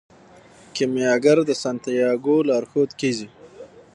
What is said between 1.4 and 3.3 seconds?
د سانتیاګو لارښود کیږي.